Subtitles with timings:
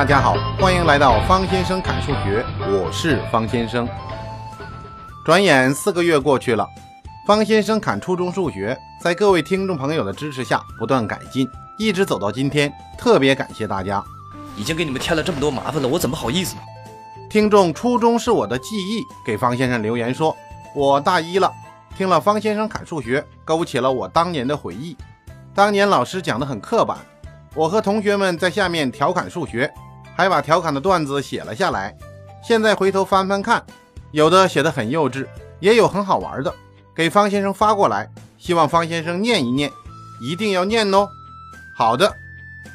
[0.00, 3.86] 大家好，欢迎来到方先生侃数学，我是方先生。
[5.22, 6.66] 转眼四个月过去了，
[7.26, 11.46] 方先生侃初中数学在各位听众朋友的支持下不断改进，
[11.76, 14.02] 一直走到今天，特别感谢大家。
[14.56, 16.62] 已经给你们添了这么多麻烦了，我怎么好意思呢？
[17.28, 20.34] 听众初中是我的记忆，给方先生留言说，
[20.74, 21.52] 我大一了，
[21.94, 24.96] 听了方先生侃数学，勾起了我当年的回忆。
[25.54, 26.96] 当年老师讲的很刻板，
[27.54, 29.70] 我和同学们在下面调侃数学，
[30.20, 31.96] 还把调侃的段子写了下来。
[32.46, 33.64] 现在回头翻翻看，
[34.12, 35.26] 有的写的很幼稚，
[35.60, 36.54] 也有很好玩的，
[36.94, 38.06] 给方先生发过来，
[38.36, 39.72] 希望方先生念一念，
[40.20, 41.08] 一定要念哦。
[41.74, 42.12] 好的。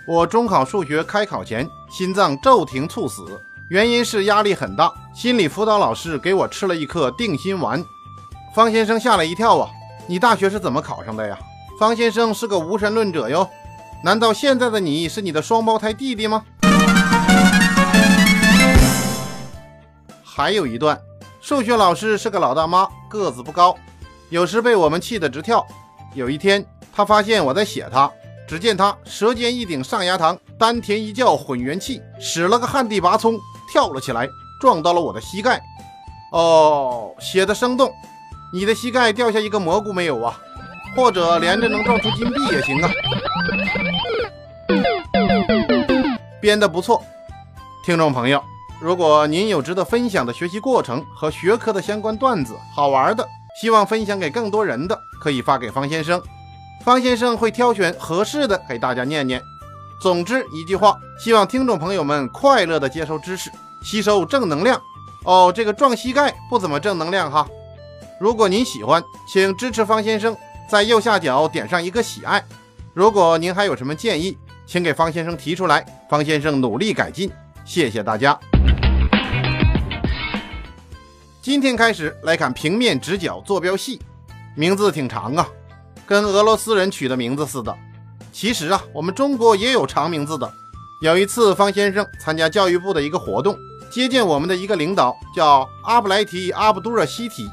[0.08, 3.24] 我中考数学开考前心脏骤停猝死，
[3.70, 4.92] 原因是压力很大。
[5.14, 7.84] 心理辅导老师给我吃了一颗定心丸。
[8.56, 9.70] 方先生吓了一跳啊！
[10.08, 11.38] 你大学是怎么考上的呀？
[11.80, 13.48] 方先生是个无神论者哟。
[14.04, 16.44] 难道现在的你是你的双胞胎弟弟吗？
[20.36, 21.00] 还有一段，
[21.40, 23.74] 数学老师是个老大妈，个子不高，
[24.28, 25.66] 有时被我们气得直跳。
[26.14, 28.12] 有一天，他发现我在写他。
[28.46, 33.40] 只见他舌尖一顶上牙膛，丹田一叫混元气，使了个旱地拔葱，
[33.72, 34.28] 跳了起来，
[34.60, 35.58] 撞到了我的膝盖。
[36.34, 37.90] 哦，写的生动。
[38.52, 40.38] 你的膝盖掉下一个蘑菇没有啊？
[40.98, 42.92] 或者连着能撞出金币也行啊。
[46.42, 47.02] 编的不错，
[47.86, 48.44] 听众朋友，
[48.86, 53.28] 如果您有值得分享的学习过程和学科的相关段子，好玩的，
[53.60, 56.22] 希望分享给更多人的，可以发给方先生。
[56.84, 59.42] 方先生会挑选合适的给大家念念。
[60.00, 63.50] 总之一句话，希望听众朋友们快乐的接收知识，
[63.82, 64.80] 吸收正能量。
[65.24, 67.48] 哦，这个撞膝盖不怎么正能量哈。
[68.20, 70.38] 如果您喜欢，请支持方先生，
[70.70, 72.46] 在右下角点上一个喜爱。
[72.94, 77.32] 如果您还有什么建议，请给方先生提出来，方先生努力改进。
[77.66, 78.40] 谢谢大家。
[81.46, 84.02] 今天开始来看平面直角坐标系，
[84.56, 85.48] 名字挺长啊。
[86.04, 87.72] 跟俄罗斯人取的名字似的，
[88.34, 90.52] 其实啊，我们中国也有长名字的。
[91.04, 93.56] 有一次，方先生参加教育部的一个活动，
[93.92, 97.48] 接见我们的一个领导，叫阿布莱提·阿卜杜热西提。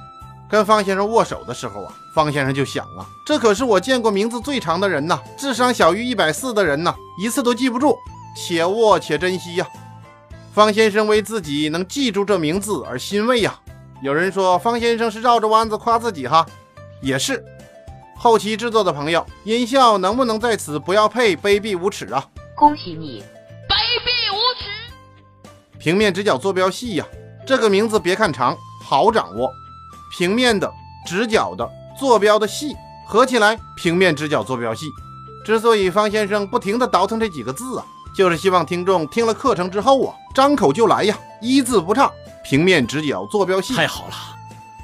[0.49, 7.95] 跟方先生握手的时候啊，方先生就想啊，这可是我见过名字最长的人呐，智商小于一百四的人呐，一次都记不住，
[8.35, 9.69] 且握且珍惜呀。
[10.55, 13.55] 方先生为自己能记住这名字而欣慰呀。
[14.03, 16.45] 有人说方先生是绕着弯子夸自己哈，
[17.01, 17.43] 也是。
[18.19, 22.27] 后期制作的朋友，音效能不能在此不要配卑鄙无耻啊？
[22.57, 23.23] 恭喜你，
[23.69, 25.49] 卑鄙无耻！
[25.79, 27.07] 平面直角坐标系呀，
[27.47, 29.49] 这个名字别看长，好掌握。
[30.19, 30.69] 平面的、
[31.07, 32.75] 直角的、坐标的系，
[33.07, 34.87] 合起来平面直角坐标系。
[35.47, 37.87] 之所以方先生不停的倒腾这几个字啊，
[38.17, 42.11] 就是希望听众听了课程之后啊，张口就来呀，一字不差。
[42.43, 44.15] 平面直角坐标系，太好了，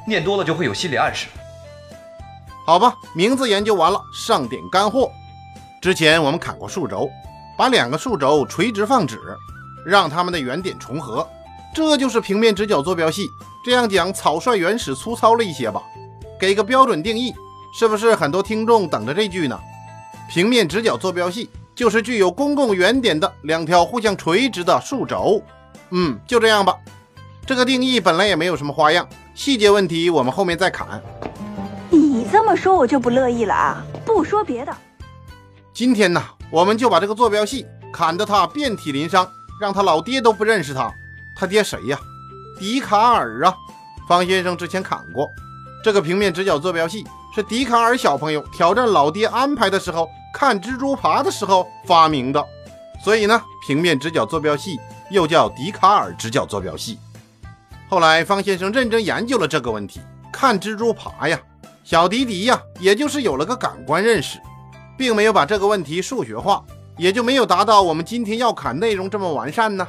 [0.06, 1.26] 念多了就会有心理暗示。
[2.64, 5.10] 好吧，名字研究完了，上点干货。
[5.80, 7.08] 之前我们砍过数轴，
[7.56, 9.18] 把两个数轴垂直放纸，
[9.86, 11.26] 让它们的原点重合，
[11.74, 13.28] 这就是平面直角坐标系。
[13.64, 15.82] 这样讲草率、原始、粗糙了一些吧？
[16.38, 17.34] 给个标准定义，
[17.78, 19.58] 是不是很多听众等着这句呢？
[20.30, 25.42] 平面直角坐标系就是具有公共原点的两条互相垂直的数轴。
[25.90, 26.76] 嗯，就这样吧。
[27.48, 31.02] 这个定义本来也没有什么花样，细节问题我们后面再砍。
[31.88, 33.82] 你这么说，我就不乐意了啊！
[34.04, 34.76] 不说别的，
[35.72, 39.26] 今天呢，我们就把这个坐标系砍得他遍体鳞伤，
[39.58, 40.92] 让他老爹都不认识他。
[41.34, 41.98] 他爹谁呀？
[42.58, 43.56] 笛卡尔啊！
[44.06, 45.30] 方先生之前砍过
[45.82, 47.02] 这个平面直角坐标系，
[47.34, 52.44] 是笛卡尔小朋友挑战老爹安排的时候，看蜘蛛爬的时候发明的。
[53.02, 54.78] 所以呢，平面直角坐标系
[55.10, 56.98] 又叫笛卡尔直角坐标系。
[57.90, 59.98] 后来方先生认真研究了这个问题，
[60.30, 61.40] 看蜘蛛爬呀。
[61.82, 64.38] 小迪迪呀，也就是有了个感官认识，
[64.98, 66.62] 并没有把这个问题数学化，
[66.98, 69.88] 也就没有达到我们今天要砍内容这么完善呢。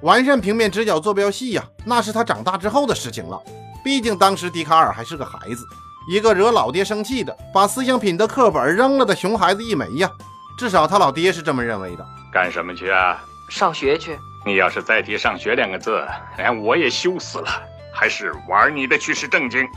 [0.00, 3.40] 完善平面直角坐标系呀，那是他长大之后的事情了。
[3.84, 5.64] 毕竟当时笛卡尔还是个孩子，
[6.10, 10.10] 一个惹老爹生气的，把思想品德课本扔了的熊孩子一枚呀。
[10.58, 12.04] 至少他老爹是这么认为的。
[12.32, 13.22] 干什么去啊？
[13.48, 14.18] 上学去。
[14.48, 16.02] 你要是再提上学两个字，
[16.38, 17.48] 连我也羞死了。
[17.92, 19.68] 还是玩你的去是正经。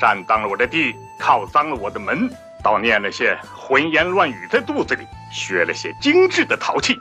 [0.00, 2.28] 占当了我的地，靠脏了我的门，
[2.62, 6.96] 倒念了些荤言乱语在肚子里，学了些精致的淘气。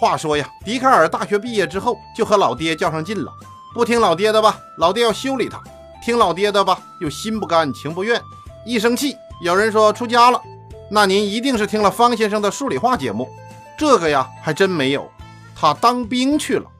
[0.00, 3.32] 话说呀，笛卡尔大学毕业之后就和老爹较上劲了，
[3.72, 5.58] 不听老爹的吧，老爹要修理他；
[6.02, 8.20] 听老爹的吧，又心不甘情不愿。
[8.66, 10.42] 一生气，有人说出家了，
[10.90, 13.30] 那您一定是听了方先生的数理化节目。
[13.78, 15.10] 这个呀，还真没有。
[15.64, 16.70] 他当兵去了。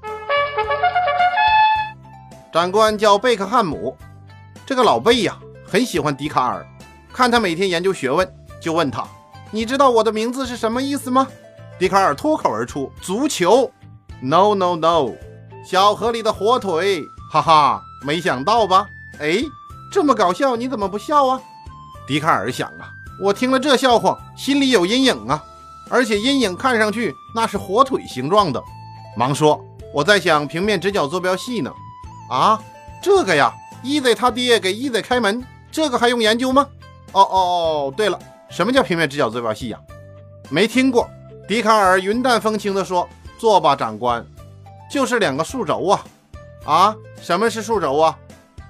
[2.52, 3.96] 长官叫贝克汉姆，
[4.66, 6.66] 这个老贝呀，很喜欢笛卡尔，
[7.10, 9.02] 看他每天研究学问，就问他
[9.50, 11.26] ：“你知道我的名字是什么意思吗？”
[11.80, 13.72] 笛卡尔脱口而出：“足球。
[14.20, 15.12] ”“No no no，
[15.66, 17.02] 小河里的火腿。”
[17.32, 18.84] 哈哈，没想到吧？
[19.18, 19.38] 哎，
[19.90, 21.40] 这么搞笑，你怎么不笑啊？
[22.06, 25.42] 笛卡尔想啊，我听了这笑话，心里有阴影啊，
[25.90, 28.62] 而且阴影看上去那是火腿形状的。
[29.16, 31.72] 忙说：“我在想平面直角坐标系呢。”
[32.30, 32.60] 啊，
[33.02, 33.52] 这个呀，
[33.82, 36.66] 一仔他爹给一仔开门，这个还用研究吗？
[37.12, 39.78] 哦哦哦，对了，什么叫平面直角坐标系呀？
[40.50, 41.08] 没听过。
[41.46, 43.08] 笛卡尔云淡风轻地说
[43.38, 44.24] ：“坐吧，长官，
[44.90, 46.04] 就是两个数轴啊。”
[46.64, 48.18] 啊，什么是数轴啊？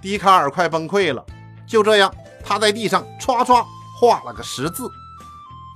[0.02, 1.24] 笛卡尔快崩溃了。
[1.66, 2.12] 就这样，
[2.44, 3.64] 他在地上唰唰
[4.00, 4.90] 画了个十字。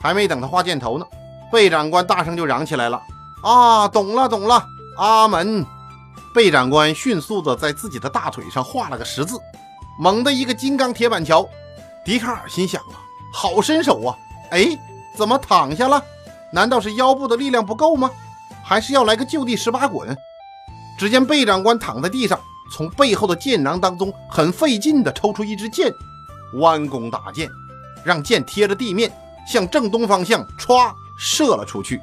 [0.03, 1.07] 还没等他画箭头呢，
[1.51, 3.01] 贝长官大声就嚷起来了
[3.43, 4.67] ：“啊，懂了，懂了，
[4.97, 5.65] 阿门！”
[6.35, 9.39] 贝长官迅速的在自己的大腿上画了个十字，
[9.99, 11.49] 猛的一个金刚铁板桥。
[12.05, 13.01] 笛卡尔心想啊，
[13.33, 14.17] 好身手啊！
[14.51, 14.79] 哎，
[15.17, 16.03] 怎么躺下了？
[16.53, 18.11] 难道是腰部的力量不够吗？
[18.63, 20.17] 还是要来个就地十八滚？
[20.99, 22.39] 只见贝长官躺在地上，
[22.73, 25.93] 从背后的箭囊当中很费劲地抽出一支箭，
[26.61, 27.49] 弯弓搭箭，
[28.05, 29.11] 让箭贴着地面，
[29.47, 32.01] 向正东方向歘射了出去。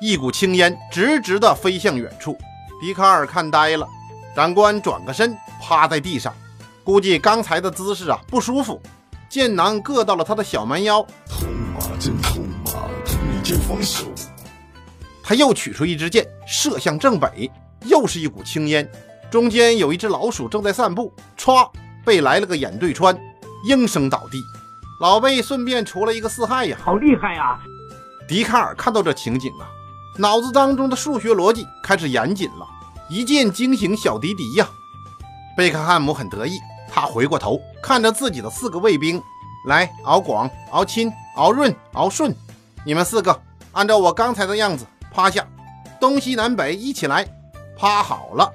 [0.00, 2.38] 一股青烟直直地飞向远处。
[2.80, 3.86] 笛卡尔看呆了，
[4.34, 6.34] 长官转个身，趴在地上，
[6.82, 8.80] 估计刚才的姿势啊不舒服，
[9.28, 11.02] 箭囊硌到了他的小蛮腰。
[11.28, 12.88] 痛啊，真痛啊！
[13.04, 14.06] 痛你就放手。
[15.22, 17.50] 他又取出一支箭，射向正北，
[17.84, 18.90] 又是一股青烟，
[19.30, 21.70] 中间有一只老鼠正在散步，歘，
[22.04, 23.14] 被来了个眼对穿，
[23.66, 24.42] 应声倒地。
[25.02, 27.60] 老贝顺便除了一个四害呀，好厉害呀！
[28.30, 29.66] 笛卡尔看到这情景啊。
[30.16, 32.66] 脑子当中的数学逻辑开始严谨了，
[33.08, 34.68] 一箭惊醒小迪迪呀！
[35.56, 36.56] 贝克汉姆很得意，
[36.88, 39.20] 他回过头看着自己的四个卫兵，
[39.66, 42.32] 来，敖广、敖钦、敖润、敖顺，
[42.86, 43.36] 你们四个
[43.72, 45.44] 按照我刚才的样子趴下，
[45.98, 47.26] 东西南北一起来，
[47.76, 48.48] 趴好了。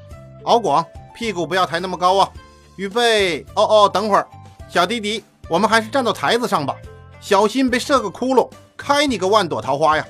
[0.46, 2.30] 敖广，屁股不要抬那么高啊！
[2.78, 4.26] 预备，哦哦，等会儿，
[4.70, 6.74] 小迪迪，我们还是站到台子上吧，
[7.20, 8.50] 小心被射个窟窿，
[8.86, 10.06] 开你个万朵桃花呀！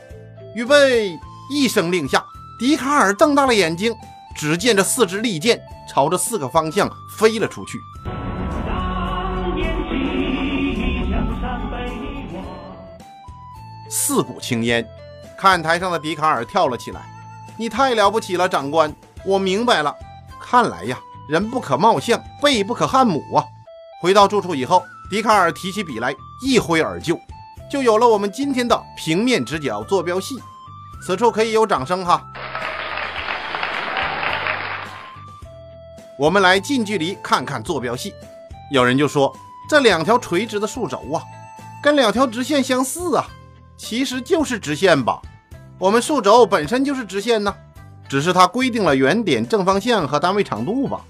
[0.53, 1.17] 预备。
[1.49, 2.25] 一声令下，
[2.59, 3.95] 笛卡尔瞪大了眼睛，
[4.35, 7.79] 只见这四支利箭朝着四个方向飞了出去。
[13.89, 14.85] 四股青烟，
[15.37, 17.01] 看台上的笛卡尔跳了起来。
[17.55, 18.93] 你太了不起了，长官！
[19.23, 19.95] 我明白了。
[20.41, 20.99] 看来呀，
[21.29, 23.45] 人不可貌相，贝不可汉姆啊。
[24.01, 26.13] 回到住处以后，笛卡尔提起笔来，
[26.43, 27.17] 一挥而就，
[27.69, 30.35] 就有了我们今天的平面直角坐标系。
[31.05, 32.25] 此处可以有掌声哈！
[36.17, 38.13] 我们来近距离看看坐标系。
[38.71, 39.35] 有人就说，
[39.69, 41.21] 这两条垂直的数轴啊，
[41.83, 43.27] 跟两条直线相似啊，
[43.77, 45.21] 其实就是直线吧？
[45.77, 47.53] 我们数轴本身就是直线呢，
[48.07, 51.01] 只是它规定了原点、正方向和单位长度吧？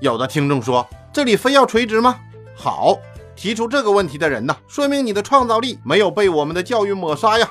[0.00, 2.18] 有的听众说，这里非要垂直吗？
[2.56, 2.98] 好，
[3.40, 7.48] 提出这个问题的人呢，说明你的创造力没有被我们的教育抹杀呀。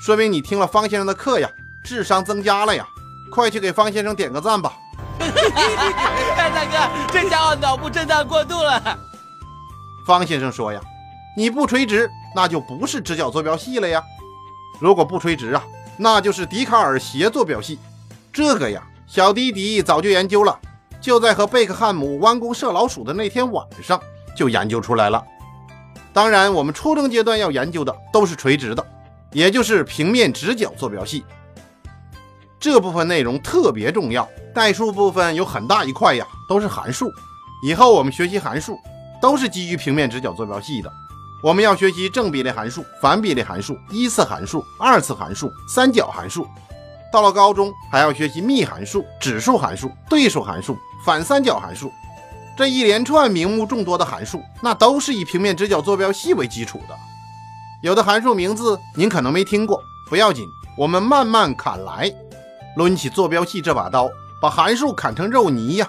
[0.00, 1.50] 说明你听了方先生的课呀，
[1.84, 2.88] 智商增加了呀！
[3.30, 4.72] 快去给方先生点个赞吧！
[5.18, 8.98] 大哥，这家伙脑部震荡过度了。
[10.06, 10.80] 方先生说呀，
[11.36, 14.02] 你不垂直，那就不是直角坐标系了呀。
[14.80, 15.62] 如果不垂直啊，
[15.98, 17.78] 那就是笛卡尔斜坐标系。
[18.32, 20.58] 这个呀，小迪迪早就研究了，
[20.98, 24.00] 就在和贝克汉姆弯弓射老鼠的那天晚上
[24.36, 25.24] 就研究出来了。
[26.12, 28.86] 当然，我们初中阶段要研究的都是垂直的。
[29.32, 31.22] 也就是平面直角坐标系
[32.58, 37.10] 这部分内容特别重要，代数部分有很大一块呀，都是函数。
[37.62, 38.78] 以后我们学习函数
[39.20, 40.90] 都是基于平面直角坐标系的。
[41.42, 46.46] 我们要学习正比例函数、反比例函数、一次函数、二次函数、三角函数。
[47.12, 51.92] 到了高中还要学习幂函数、指数函数、对数函数、反三角函数，
[52.56, 56.96] 这一连串名目众多的函数，那都是以平面直角坐标系为基础的。
[57.82, 60.46] 有的函数名字您可能没听过，不要紧，
[60.78, 62.10] 我们慢慢砍来。
[62.76, 64.08] 抡起坐标系这把刀，
[64.40, 65.88] 把函数砍成肉泥呀！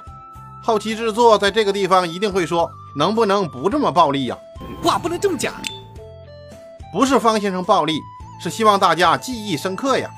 [0.62, 4.38] 后期制作在这个地方一定会说，能不能不这么暴力呀？
[4.84, 5.54] 话不能这么讲，
[6.92, 7.98] 不是方先生暴力，
[8.42, 10.10] 是希望大家记忆深刻呀。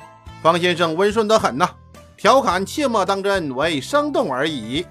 [0.42, 1.70] 方先生温顺得很呐，
[2.18, 4.86] 调侃切莫当真，为生动而已。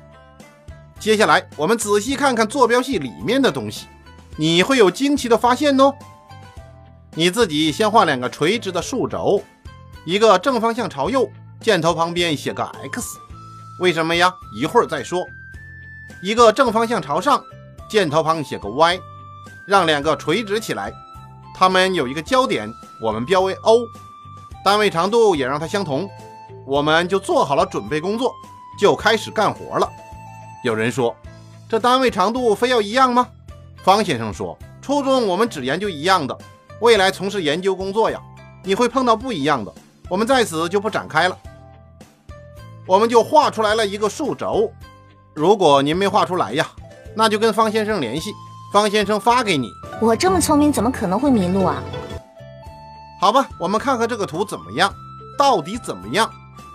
[0.98, 3.86] 接下来我们仔细看看坐标系里面的东西，
[4.36, 5.94] 你会有惊奇的发现哦。
[7.14, 9.40] 你自己先画两个垂直的数轴，
[10.04, 13.18] 一个正方向朝右，箭头旁边写个 X，
[13.80, 14.32] 为什么呀？
[14.60, 15.24] 一会儿再说。
[16.20, 17.42] 一个正方向朝上，
[17.88, 18.98] 箭头旁写个 Y，
[19.66, 20.92] 让两个垂直起来，
[21.54, 22.68] 它们有一个交点，
[23.00, 23.78] 我们标为 O，
[24.64, 26.08] 单位长度也让它相同，
[26.66, 28.32] 我们就做好了准备工作，
[28.80, 29.88] 就开始干活了。
[30.64, 31.14] 有人说，
[31.68, 33.28] 这单位长度非要一样吗？
[33.84, 36.36] 方先生说，初中我们只研究一样的，
[36.80, 38.20] 未来从事研究工作呀，
[38.64, 39.72] 你会碰到不一样的，
[40.08, 41.38] 我们在此就不展开了。
[42.86, 44.72] 我们就画出来了一个数轴。
[45.34, 46.66] 如果您没画出来呀，
[47.14, 48.32] 那就跟方先生联系，
[48.72, 49.70] 方先生发给你。
[50.00, 51.80] 我这么聪明，怎么可能会迷路啊？
[53.20, 54.92] 好吧，我们看看这个图怎么样，
[55.38, 56.28] 到底怎么样，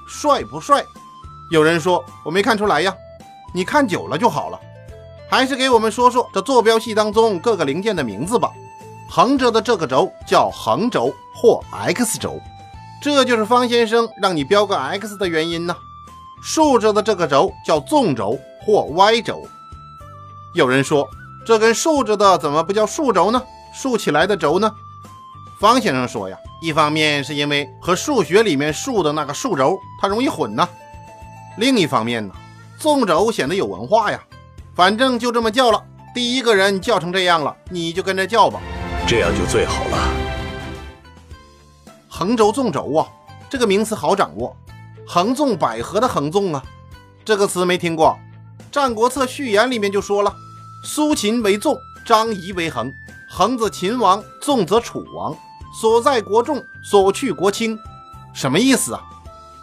[0.08, 0.86] 帅不帅？
[1.52, 2.96] 有人说我没看出来呀，
[3.54, 4.60] 你看久了就好了。
[5.30, 8.52] 还是给我们说说这坐标系当中各个零件的名字吧。
[9.10, 12.40] 横着的这个轴叫横轴或 X 轴，
[13.02, 15.76] 这就是方先生让你标个 X 的原因呢。
[16.44, 18.38] 竖着的这个轴叫纵轴。
[18.66, 19.46] 或 Y 轴，
[20.54, 21.06] 有人说
[21.46, 23.44] 这根竖着的怎么不叫竖轴呢？
[23.74, 24.74] 竖起来的轴呢？
[25.60, 30.66] 方先生说呀，一方面是因为和数学里面竖的那个竖轴它容易混呢，
[31.58, 32.34] 另一方面呢，
[32.84, 34.22] 纵轴显得有文化呀。
[34.76, 35.82] 反正就这么叫了，
[36.14, 38.60] 第一个人叫成这样了，你就跟着叫吧，
[39.08, 39.98] 这样就最好了。
[42.10, 43.08] 横轴纵轴啊，
[43.50, 44.54] 这个名词好掌握，
[45.08, 46.62] 横纵百合的横纵啊，
[47.24, 48.20] 这个词没听过。
[48.70, 50.36] 《战国策·序言》里面就说了
[50.84, 52.92] ：“苏秦为纵，张仪为横。
[53.30, 55.34] 横则秦王，纵则楚王。
[55.80, 57.80] 所在国重，所去国轻。”
[58.36, 59.02] 什么意思啊？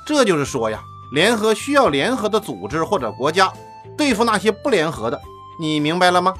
[0.06, 0.80] 这就是说呀，
[1.12, 3.52] 联合需要联合的组织或者国家，
[3.96, 5.20] 对付那些不联合的。
[5.60, 6.34] 你明白了吗？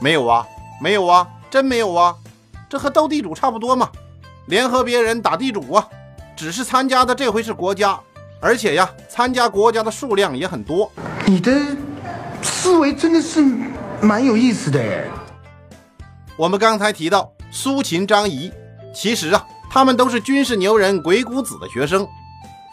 [0.00, 0.46] 没有啊，
[0.80, 2.14] 没有啊，真没有啊。
[2.68, 3.90] 这和斗地主差不多嘛，
[4.46, 5.86] 联合别人打地主啊。
[6.36, 7.98] 只是参加的这回是国家，
[8.40, 10.90] 而且呀，参加国家的数量也很多。
[11.26, 11.52] 你的。
[12.42, 13.44] 思维真的是
[14.00, 15.04] 蛮有意思的哎。
[16.38, 18.50] 我们刚才提到苏秦、张仪，
[18.94, 22.08] 其实啊，他们都是军事牛人鬼谷子的学生。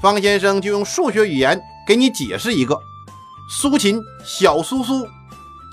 [0.02, 2.80] 方先生就用数学语言给你解释一个：
[3.50, 5.08] 苏秦小苏苏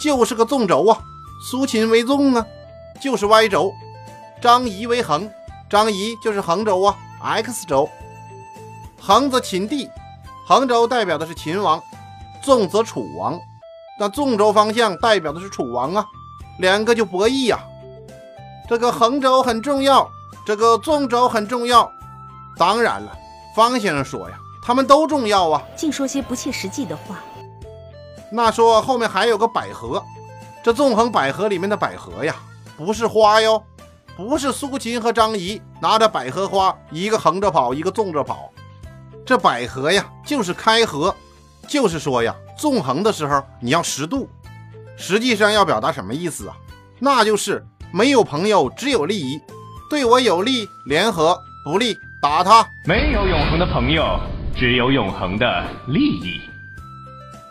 [0.01, 0.99] 就是个纵轴啊，
[1.51, 2.47] 苏秦为纵啊，
[3.01, 3.71] 就是 Y 轴；
[4.41, 5.31] 张仪为横，
[5.69, 7.89] 张仪就是横轴啊，X 轴。
[9.01, 9.91] 横则秦地，
[10.47, 11.79] 横轴代表的是秦王；
[12.43, 13.39] 纵则楚王。
[14.01, 16.07] 那纵轴方向代表的是楚王啊，
[16.59, 17.63] 两个就博弈呀。
[18.67, 20.11] 这个横轴很重要，
[20.47, 21.93] 这个纵轴很重要。
[22.57, 23.17] 当然了，
[23.55, 25.63] 方先生说呀，他们都重要啊。
[25.77, 27.23] 净说些不切实际的话。
[28.33, 30.03] 那说后面还有个百合，
[30.63, 32.35] 这纵横百合里面的百合呀，
[32.77, 33.63] 不是花哟，
[34.17, 38.51] 不是苏秦和张仪拿着百合花，一个横着跑，一个纵着跑。
[39.25, 41.15] 这百合呀，就是开合。
[41.69, 44.29] 就是说呀，纵横的时候你要识度，
[44.99, 46.57] 实际上要表达什么意思啊？
[46.99, 49.41] 那就是没有朋友，只有利益。
[49.89, 52.67] 对我有利联合，不利打他。
[52.87, 54.19] 没有永恒的朋友，
[54.57, 56.41] 只有永恒的利益。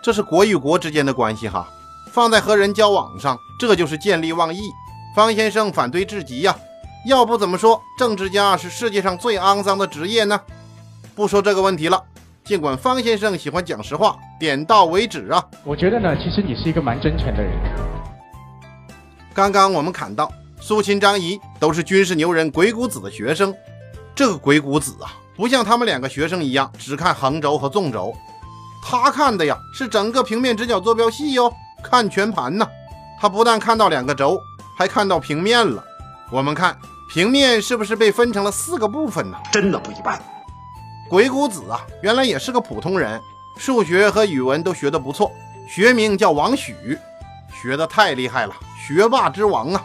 [0.01, 1.69] 这是国与国之间的关系哈，
[2.11, 4.61] 放在和人交往上，这就是见利忘义。
[5.15, 6.55] 方先生反对至极呀，
[7.05, 10.41] 要不怎么说政治家是世界上最肮脏的职业呢？
[11.13, 12.03] 不说这个问题了。
[12.43, 15.45] 尽管方先生喜欢讲实话，点到为止啊。
[15.63, 17.53] 我觉得呢，其实你是一个蛮真诚的人。
[19.35, 23.53] 刚刚我们看到苏秦、张仪都是军事牛人鬼谷子的学生。
[24.15, 28.13] 这个鬼谷子啊，不像他们两个学生一样只看横轴和纵轴，
[28.83, 31.51] 他看的呀是整个平面直角坐标系哟，
[31.83, 32.67] 看全盘呢。
[33.19, 34.39] 他不但看到两个轴，
[34.77, 35.83] 还看到平面了。
[36.31, 36.77] 我们看
[37.11, 39.37] 平面是不是被分成了四个部分呢？
[39.51, 40.21] 真的不一般。
[41.09, 43.19] 鬼谷子啊，原来也是个普通人，
[43.57, 45.31] 数学和语文都学得不错，
[45.67, 46.75] 学名叫王许，
[47.51, 48.53] 学得太厉害了，
[48.85, 49.83] 学霸之王啊！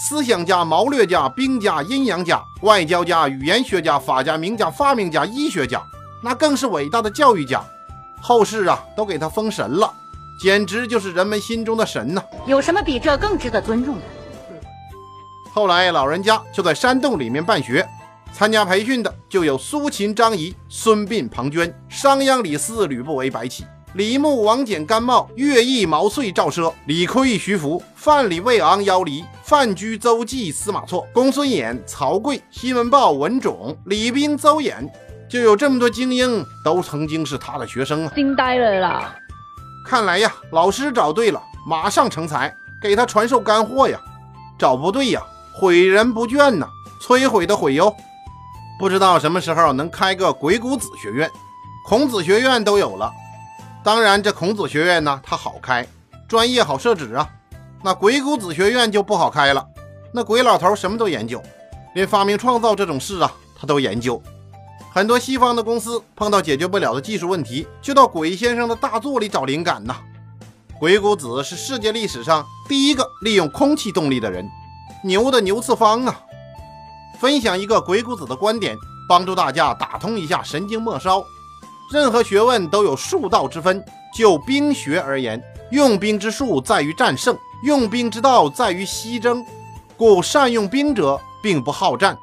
[0.00, 5.82] 思想家、谋略家、兵家、阴阳家、外交家、语言学家、法家、名家、发明家、医学家，
[6.22, 7.60] 那更是伟大的教育家。
[8.22, 9.92] 后世啊，都给他封神了，
[10.40, 12.22] 简直就是人们心中的神呐！
[12.46, 14.02] 有什么比这更值得尊重的？
[15.52, 17.84] 后来老人家就在山洞里面办学。
[18.32, 23.64] 参加培训的就有苏秦、张仪、孙膑、庞涓、商鞅、李斯、吕不韦、白起、
[23.94, 34.86] 李牧、王翦、甘茂、乐毅、毛遂、赵奢、李悝、徐福、范蠡、魏昂、姚离、范雎、邹忌、司马错、公孙衍、曹刿、西门豹、文种、李冰、邹衍，
[35.28, 38.12] 就有这么多精英，都曾经是他的学生啊！
[38.14, 39.16] 惊呆了啦！
[39.86, 43.98] 看来呀，老师找对了，马上成才，给他传授干货呀；
[44.58, 45.22] 找不对呀，
[45.58, 46.68] 毁人不倦呐，
[47.00, 47.94] 摧毁的毁哟。
[48.78, 51.28] 不知道什么时候能开个鬼谷子学院，
[51.86, 53.10] 孔子学院都有了。
[53.88, 55.88] 当然，这孔子学院呢，它好开，
[56.28, 57.26] 专业好设置啊。
[57.82, 59.66] 那鬼谷子学院就不好开了。
[60.12, 61.42] 那鬼老头什么都研究，
[61.94, 64.22] 连发明创造这种事啊，他都研究。
[64.92, 69.96] 很多西方的公司碰到解决不了的技术问题，就到鬼先生的大作里找灵感呐。
[70.78, 74.46] 鬼谷子是世界历史上第一个利用空气动力的人，
[75.02, 76.20] 牛的牛次方啊！
[77.18, 78.76] 分享一个鬼谷子的观点，
[79.08, 81.24] 帮助大家打通一下神经末梢。
[81.90, 83.82] 任何学问都有术道之分，
[84.14, 89.42] 就兵学而言，用兵之术在于战胜，用兵之道在于西征。
[89.96, 92.16] 故善用兵者，并不好战。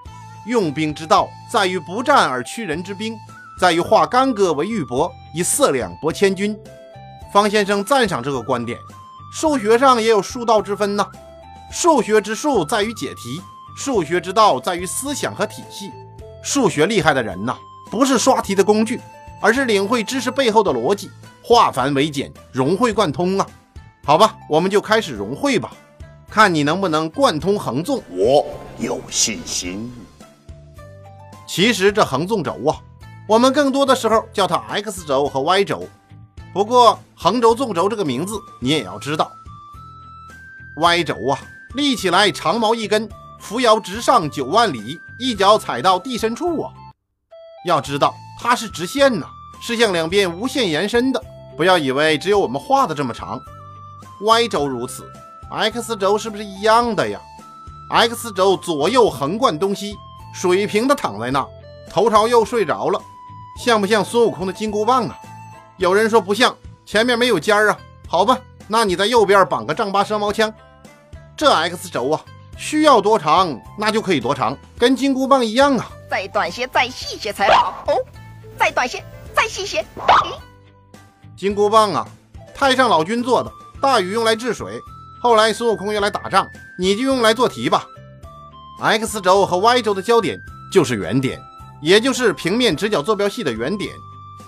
[0.46, 3.18] 用兵之道在于不战而屈人之兵，
[3.60, 6.56] 在于化干戈为玉帛，以四两拨千军。
[7.34, 8.78] 方先生赞赏这个观点。
[9.34, 11.06] 数学上也有术道之分呢。
[11.72, 13.42] 数学之术在于解题，
[13.76, 15.92] 数学之道在于思想和体系。
[16.44, 17.58] 数学厉害的人呐，
[17.90, 19.02] 不是刷题的工具，
[19.42, 21.10] 而是领会知识背后的逻辑，
[21.44, 23.48] 化繁为简，融会贯通啊。
[24.04, 25.72] 好吧，我们就开始融会吧。
[26.30, 28.46] 看你能不能贯通横纵，我
[28.78, 29.92] 有信心。
[31.48, 32.82] 其实这横纵轴啊，
[33.28, 35.88] 我们更多的时候叫它 X 轴和 Y 轴。
[36.54, 39.32] 不过横轴纵轴这个名字你也要知道。
[40.78, 41.40] Y 轴啊，
[41.76, 43.08] 立起来长毛一根，
[43.40, 46.74] 扶摇直上九万里，一脚踩到地深处啊。
[47.66, 49.28] 要知道它是直线呐，
[49.62, 51.22] 是向两边无限延伸的。
[51.58, 53.42] 不要以为只有我们画的这么长
[54.22, 55.10] ，Y 轴如此。
[55.50, 57.20] X 轴是不是一样的呀
[57.90, 59.96] ？X 轴左右横贯东西，
[60.34, 61.46] 水平的躺在那，
[61.90, 63.00] 头朝右睡着了，
[63.64, 65.18] 像不像孙悟空的金箍棒啊？
[65.78, 66.54] 有人说不像，
[66.86, 67.78] 前面没有尖儿啊。
[68.08, 68.38] 好吧，
[68.68, 70.54] 那你在右边绑个丈八蛇矛枪，
[71.38, 72.22] 这 X 轴啊，
[72.58, 75.88] 需要多长那就可以多长，跟金箍棒一样啊。
[76.10, 77.94] 再短些，再细些才好哦。
[78.58, 79.04] 再短些，
[79.36, 79.86] 再细些。
[81.38, 82.08] 金箍棒啊，
[82.54, 84.80] 太上老君做的，大禹用来治水。
[85.22, 86.48] 后来孙悟空用来打仗，
[86.80, 87.86] 你就用来做题吧。
[88.82, 90.40] X 轴和 Y 轴的交点
[90.72, 91.42] 就是原点，
[91.82, 93.92] 也就是平面直角坐标系的原点。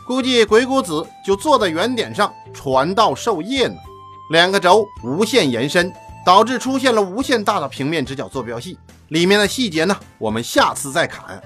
[0.05, 3.75] 估计鬼谷子就坐在原点上传道授业呢。
[4.31, 5.91] 两个轴无限延伸，
[6.25, 8.77] 导致出现了无限大的平面直角坐标系。
[9.09, 11.41] 里面的细节呢，我们下次再侃。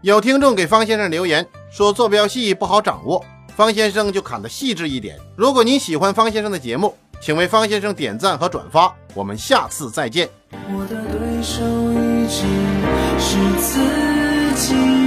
[0.00, 3.20] 有听众给方先生留言说坐标系不好掌握，
[3.56, 5.18] 方先生就砍得细致一点。
[5.34, 10.28] 如果您喜欢方先生的节目，请为方先生点赞和转发，我们下次再见。
[10.52, 12.44] 我的对手一直
[13.18, 15.03] 是自己。